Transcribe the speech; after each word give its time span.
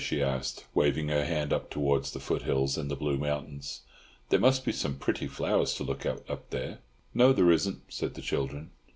she 0.03 0.19
asked, 0.19 0.65
waving 0.73 1.09
her 1.09 1.23
hand 1.25 1.53
up 1.53 1.69
towards 1.69 2.09
the 2.09 2.19
foothills 2.19 2.75
and 2.75 2.89
the 2.89 2.95
blue 2.95 3.19
mountains. 3.19 3.81
"There 4.29 4.39
must 4.39 4.65
be 4.65 4.71
some 4.71 4.95
pretty 4.95 5.27
flowers 5.27 5.75
to 5.75 5.83
look 5.83 6.07
at 6.07 6.27
up 6.27 6.49
there?" 6.49 6.79
"No, 7.13 7.33
there 7.33 7.51
isn't," 7.51 7.83
said 7.93 8.15
the 8.15 8.21
children. 8.23 8.71